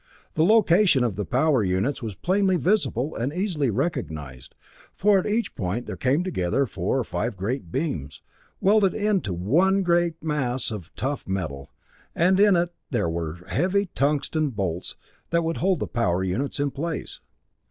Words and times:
The 0.33 0.43
location 0.43 1.03
of 1.03 1.15
the 1.15 1.25
power 1.25 1.63
units 1.63 2.01
was 2.01 2.15
plainly 2.15 2.55
visible 2.55 3.15
and 3.15 3.31
easily 3.31 3.69
recognized, 3.69 4.55
for 4.95 5.19
at 5.19 5.27
each 5.27 5.53
point 5.53 5.85
there 5.85 5.95
came 5.95 6.23
together 6.23 6.65
four 6.65 6.97
or 6.97 7.03
five 7.03 7.37
great 7.37 7.71
beams, 7.71 8.23
welded 8.59 8.95
into 8.95 9.31
one 9.31 9.83
great 9.83 10.23
mass 10.23 10.71
of 10.71 10.91
tough 10.95 11.27
metal, 11.27 11.69
and 12.15 12.39
in 12.39 12.55
it 12.55 12.73
there 12.89 13.11
were 13.11 13.37
set 13.41 13.49
heavy 13.49 13.89
tungsten 13.93 14.49
bolts 14.49 14.97
that 15.29 15.43
would 15.43 15.57
hold 15.57 15.79
the 15.79 16.17
units 16.27 16.59
in 16.59 16.71
place. 16.71 17.19